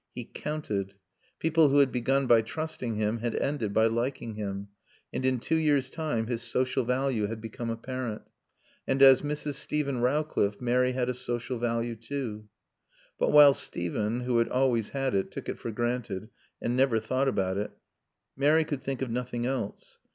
[0.15, 0.95] He counted.
[1.37, 4.69] People who had begun by trusting him had ended by liking him,
[5.13, 8.23] and in two years' time his social value had become apparent.
[8.87, 9.53] And as Mrs.
[9.53, 12.49] Steven Rowcliffe Mary had a social value too.
[13.19, 16.29] But while Steven, who had always had it, took it for granted
[16.59, 17.69] and never thought about it,
[18.35, 19.99] Mary could think of nothing else.